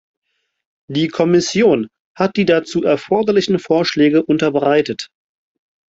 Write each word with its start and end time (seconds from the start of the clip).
Die 0.89 1.09
Kommission 1.09 1.87
hat 2.15 2.35
die 2.35 2.45
dazu 2.45 2.83
erforderlichen 2.83 3.59
Vorschläge 3.59 4.23
unterbreitet. 4.23 5.11